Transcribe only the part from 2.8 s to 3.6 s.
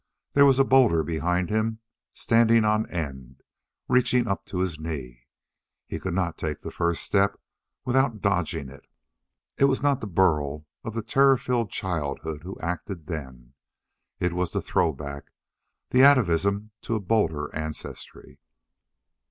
end,